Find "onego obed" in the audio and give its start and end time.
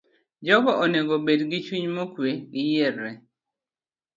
0.83-1.39